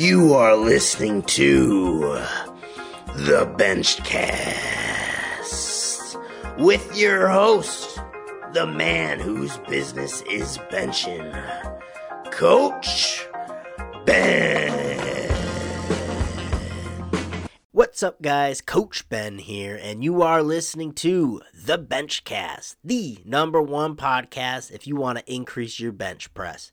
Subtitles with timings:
[0.00, 1.98] You are listening to
[3.16, 4.08] the Benchcast
[6.58, 8.00] with your host,
[8.54, 11.30] the man whose business is benching,
[12.32, 13.28] Coach
[14.06, 15.30] Ben.
[17.72, 18.62] What's up, guys?
[18.62, 24.86] Coach Ben here, and you are listening to the Benchcast, the number one podcast if
[24.86, 26.72] you want to increase your bench press.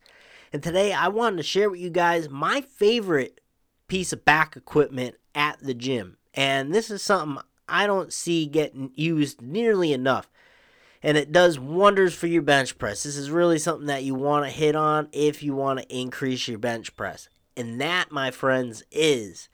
[0.53, 3.41] And today I wanted to share with you guys my favorite
[3.87, 6.17] piece of back equipment at the gym.
[6.33, 10.29] And this is something I don't see getting used nearly enough.
[11.03, 13.03] And it does wonders for your bench press.
[13.03, 16.47] This is really something that you want to hit on if you want to increase
[16.47, 17.29] your bench press.
[17.55, 19.49] And that, my friends, is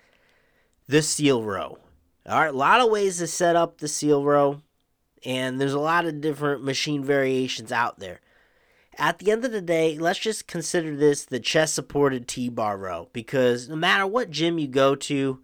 [0.87, 1.77] the seal row.
[2.25, 4.61] All right, a lot of ways to set up the seal row,
[5.25, 8.21] and there's a lot of different machine variations out there.
[8.97, 12.77] At the end of the day, let's just consider this the chest supported T bar
[12.77, 15.41] row because no matter what gym you go to,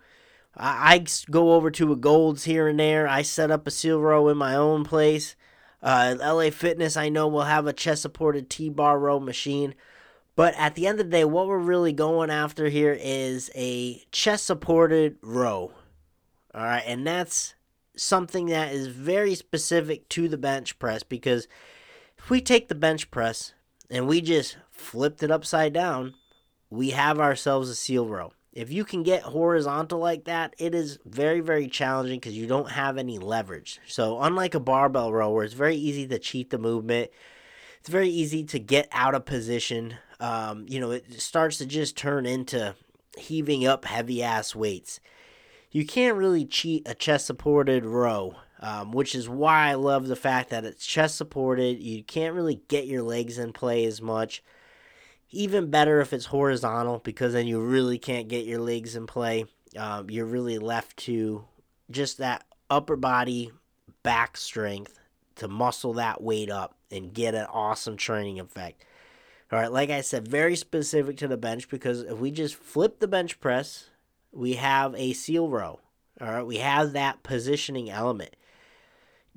[0.55, 3.07] I, I go over to a Gold's here and there.
[3.07, 5.35] I set up a seal row in my own place.
[5.81, 9.73] Uh, LA Fitness, I know, will have a chest supported T bar row machine.
[10.35, 14.03] But at the end of the day, what we're really going after here is a
[14.11, 15.73] chest supported row.
[16.53, 16.83] All right.
[16.85, 17.55] And that's
[17.97, 21.47] something that is very specific to the bench press because
[22.19, 23.53] if we take the bench press
[23.89, 26.13] and we just flipped it upside down,
[26.69, 28.33] we have ourselves a seal row.
[28.53, 32.71] If you can get horizontal like that, it is very, very challenging because you don't
[32.71, 33.79] have any leverage.
[33.87, 37.11] So, unlike a barbell row where it's very easy to cheat the movement,
[37.79, 39.95] it's very easy to get out of position.
[40.19, 42.75] Um, you know, it starts to just turn into
[43.17, 44.99] heaving up heavy ass weights.
[45.71, 50.15] You can't really cheat a chest supported row um, which is why I love the
[50.15, 51.79] fact that it's chest supported.
[51.79, 54.43] You can't really get your legs in play as much.
[55.31, 59.45] Even better if it's horizontal because then you really can't get your legs in play.
[59.77, 61.45] Um, you're really left to
[61.91, 63.51] just that upper body
[64.03, 64.99] back strength
[65.35, 68.83] to muscle that weight up and get an awesome training effect.
[69.51, 72.99] All right, like I said, very specific to the bench because if we just flip
[72.99, 73.89] the bench press,
[74.31, 75.79] we have a seal row.
[76.21, 78.35] All right, we have that positioning element.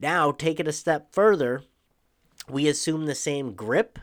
[0.03, 1.63] Now, take it a step further,
[2.51, 4.01] we assume the same grip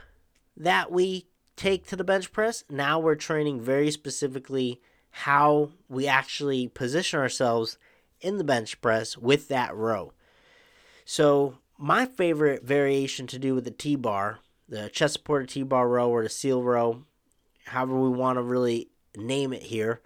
[0.56, 2.64] that we take to the bench press.
[2.70, 4.80] Now we're training very specifically
[5.10, 7.76] how we actually position ourselves
[8.22, 10.14] in the bench press with that row.
[11.04, 14.38] So, my favorite variation to do with the T bar,
[14.68, 17.04] the chest supported T bar row or the seal row,
[17.66, 20.00] however we want to really name it here,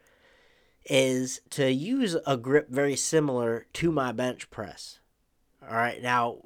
[0.87, 4.99] is to use a grip very similar to my bench press.
[5.69, 6.39] All right, now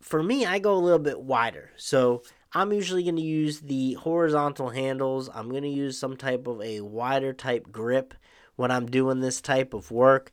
[0.00, 1.70] for me, I go a little bit wider.
[1.76, 2.22] So
[2.52, 5.28] I'm usually going to use the horizontal handles.
[5.32, 8.14] I'm going to use some type of a wider type grip
[8.56, 10.32] when I'm doing this type of work.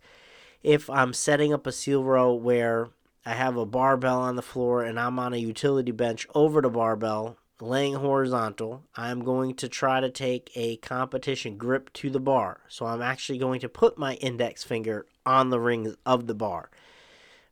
[0.63, 2.89] If I'm setting up a seal row where
[3.25, 6.69] I have a barbell on the floor and I'm on a utility bench over the
[6.69, 12.61] barbell, laying horizontal, I'm going to try to take a competition grip to the bar.
[12.67, 16.69] So I'm actually going to put my index finger on the rings of the bar.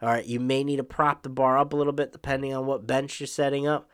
[0.01, 2.65] All right, you may need to prop the bar up a little bit depending on
[2.65, 3.89] what bench you're setting up.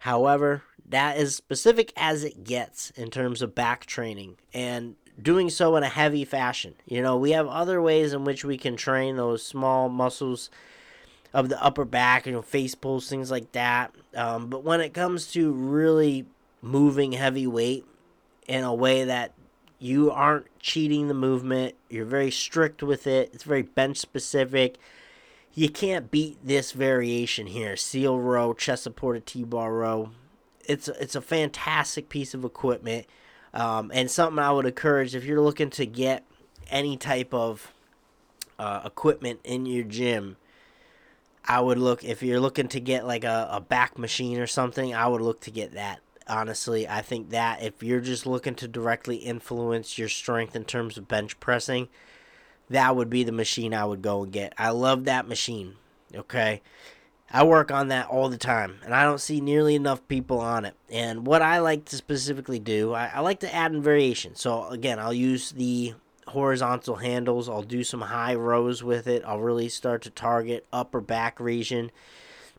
[0.00, 5.76] However, that is specific as it gets in terms of back training and doing so
[5.76, 6.74] in a heavy fashion.
[6.86, 10.50] You know, we have other ways in which we can train those small muscles
[11.32, 13.94] of the upper back, you know, face pulls, things like that.
[14.14, 16.26] Um, but when it comes to really
[16.60, 17.84] moving heavy weight
[18.46, 19.32] in a way that
[19.78, 24.78] you aren't cheating the movement, you're very strict with it, it's very bench specific
[25.54, 27.76] you can't beat this variation here.
[27.76, 30.10] Seal row, chest supported T-bar row.
[30.66, 33.06] It's it's a fantastic piece of equipment,
[33.52, 36.24] um, and something I would encourage if you're looking to get
[36.70, 37.72] any type of
[38.58, 40.36] uh, equipment in your gym.
[41.44, 44.94] I would look if you're looking to get like a, a back machine or something.
[44.94, 46.00] I would look to get that.
[46.28, 50.96] Honestly, I think that if you're just looking to directly influence your strength in terms
[50.96, 51.88] of bench pressing,
[52.72, 54.52] that would be the machine I would go and get.
[54.58, 55.74] I love that machine.
[56.14, 56.62] Okay.
[57.34, 60.66] I work on that all the time, and I don't see nearly enough people on
[60.66, 60.74] it.
[60.90, 64.34] And what I like to specifically do, I, I like to add in variation.
[64.34, 65.94] So, again, I'll use the
[66.26, 71.00] horizontal handles, I'll do some high rows with it, I'll really start to target upper
[71.00, 71.90] back region.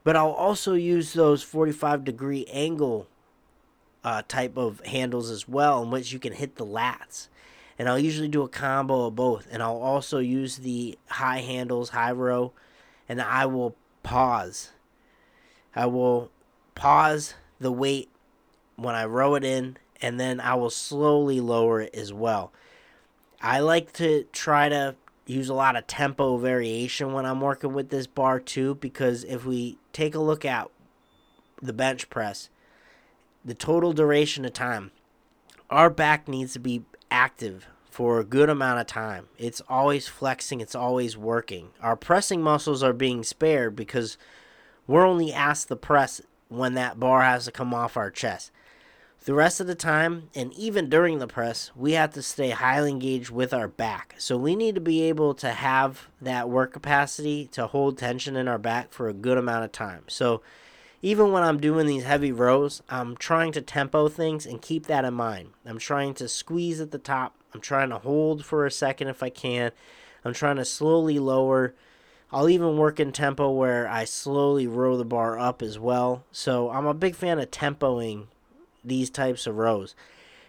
[0.03, 3.07] But I'll also use those 45 degree angle
[4.03, 7.27] uh, type of handles as well, in which you can hit the lats
[7.77, 9.47] and I'll usually do a combo of both.
[9.51, 12.53] And I'll also use the high handles, high row,
[13.09, 14.71] and I will pause.
[15.75, 16.29] I will
[16.75, 18.09] pause the weight
[18.75, 22.51] when I row it in, and then I will slowly lower it as well.
[23.41, 27.89] I like to try to use a lot of tempo variation when I'm working with
[27.89, 30.69] this bar too, because if we take a look at
[31.61, 32.49] the bench press,
[33.45, 34.91] the total duration of time,
[35.69, 36.83] our back needs to be
[37.13, 39.27] active for a good amount of time.
[39.37, 41.69] It's always flexing, it's always working.
[41.79, 44.17] Our pressing muscles are being spared because
[44.87, 48.51] we're only asked to press when that bar has to come off our chest.
[49.25, 52.89] The rest of the time, and even during the press, we have to stay highly
[52.89, 54.15] engaged with our back.
[54.17, 58.47] So we need to be able to have that work capacity to hold tension in
[58.47, 60.03] our back for a good amount of time.
[60.07, 60.41] So
[61.03, 65.03] even when I'm doing these heavy rows, I'm trying to tempo things and keep that
[65.03, 65.49] in mind.
[65.65, 67.35] I'm trying to squeeze at the top.
[67.53, 69.71] I'm trying to hold for a second if I can.
[70.23, 71.75] I'm trying to slowly lower.
[72.31, 76.23] I'll even work in tempo where I slowly row the bar up as well.
[76.31, 78.27] So I'm a big fan of tempoing
[78.81, 79.95] these types of rows.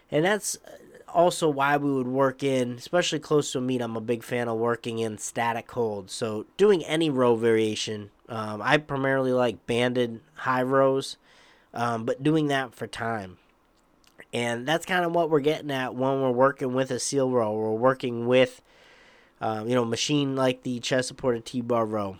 [0.09, 0.77] And that's uh,
[1.13, 4.47] also why we would work in, especially close to a meet, I'm a big fan
[4.47, 6.13] of working in static holds.
[6.13, 11.17] So doing any row variation, um, I primarily like banded high rows,
[11.73, 13.37] um, but doing that for time.
[14.33, 17.53] And that's kind of what we're getting at when we're working with a seal row.
[17.53, 18.61] We're working with,
[19.39, 22.17] um, you know, machine like the chest supported T-bar row.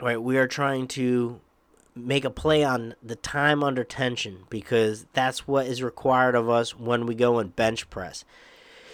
[0.00, 1.40] Right, we are trying to
[1.96, 6.78] make a play on the time under tension because that's what is required of us
[6.78, 8.24] when we go and bench press.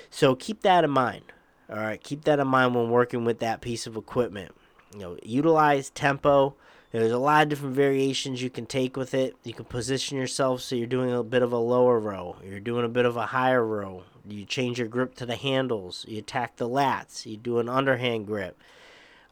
[0.08, 1.24] So keep that in mind.
[1.68, 4.54] All right, keep that in mind when working with that piece of equipment.
[4.94, 6.55] You know, utilize tempo.
[6.93, 9.35] There's a lot of different variations you can take with it.
[9.43, 12.85] You can position yourself so you're doing a bit of a lower row, you're doing
[12.85, 14.05] a bit of a higher row.
[14.26, 18.26] You change your grip to the handles, you attack the lats, you do an underhand
[18.26, 18.56] grip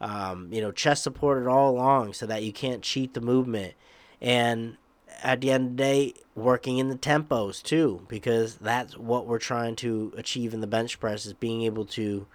[0.03, 3.75] um, you know, chest supported all along so that you can't cheat the movement.
[4.21, 4.77] And
[5.23, 9.39] at the end of the day, working in the tempos too, because that's what we're
[9.39, 12.27] trying to achieve in the bench press is being able to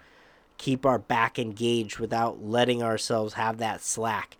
[0.58, 4.36] keep our back engaged without letting ourselves have that slack.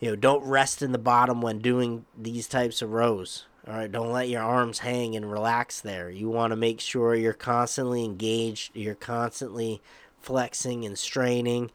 [0.00, 3.46] You know, don't rest in the bottom when doing these types of rows.
[3.66, 6.10] All right, don't let your arms hang and relax there.
[6.10, 9.80] You want to make sure you're constantly engaged, you're constantly
[10.20, 11.70] flexing and straining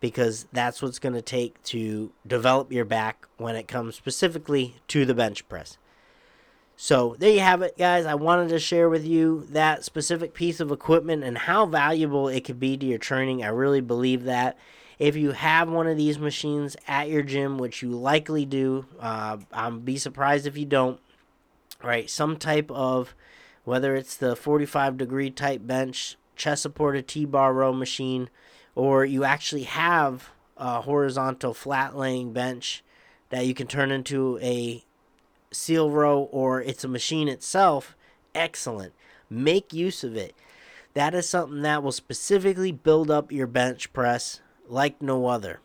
[0.00, 5.04] because that's what's going to take to develop your back when it comes specifically to
[5.04, 5.78] the bench press.
[6.82, 8.06] So, there you have it, guys.
[8.06, 12.42] I wanted to share with you that specific piece of equipment and how valuable it
[12.42, 13.44] could be to your training.
[13.44, 14.56] I really believe that.
[14.98, 19.36] If you have one of these machines at your gym, which you likely do, uh,
[19.52, 20.98] I'm be surprised if you don't.
[21.82, 23.14] Right, some type of
[23.64, 28.30] whether it's the 45 degree type bench, chest supported T bar row machine,
[28.74, 32.82] or you actually have a horizontal flat laying bench
[33.28, 34.82] that you can turn into a
[35.52, 37.96] seal row or it's a machine itself,
[38.34, 38.92] excellent.
[39.28, 40.34] Make use of it.
[40.94, 45.60] That is something that will specifically build up your bench press like no other.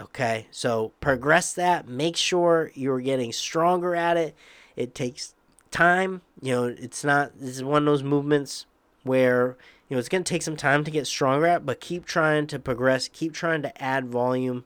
[0.00, 1.88] Okay, so progress that.
[1.88, 4.36] Make sure you're getting stronger at it.
[4.76, 5.34] It takes
[5.72, 6.22] time.
[6.40, 8.66] You know, it's not, this is one of those movements
[9.02, 9.56] where
[9.88, 12.46] you know, it's going to take some time to get stronger at, but keep trying
[12.48, 14.64] to progress, keep trying to add volume,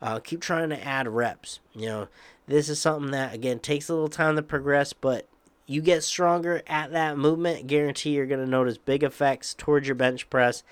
[0.00, 1.60] uh, keep trying to add reps.
[1.74, 2.08] You know,
[2.52, 5.26] this is something that, again, takes a little time to progress, but
[5.66, 9.94] you get stronger at that movement, guarantee you're going to notice big effects towards your
[9.94, 10.62] bench press.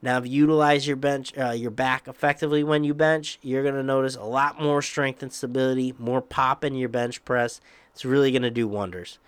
[0.00, 3.74] Now, if you utilize your bench, uh, your back effectively when you bench, you're going
[3.74, 7.60] to notice a lot more strength and stability, more pop in your bench press.
[7.92, 9.18] It's really going to do wonders.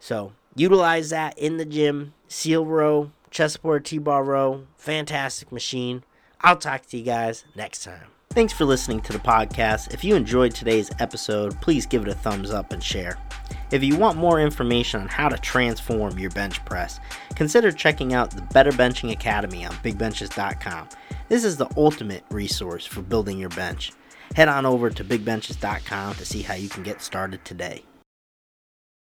[0.00, 2.14] So, utilize that in the gym.
[2.26, 6.02] Seal row, chest supported T-bar row, fantastic machine.
[6.40, 8.17] I'll talk to you guys next time.
[8.38, 9.92] Thanks for listening to the podcast.
[9.92, 13.18] If you enjoyed today's episode, please give it a thumbs up and share.
[13.72, 17.00] If you want more information on how to transform your bench press,
[17.34, 20.88] consider checking out the Better Benching Academy on bigbenchas.com.
[21.28, 23.90] This is the ultimate resource for building your bench.
[24.36, 27.82] Head on over to bigbenchas.com to see how you can get started today.